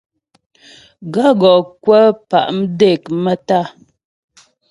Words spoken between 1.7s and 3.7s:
kwə̂ pá' mdék maə́tá'a.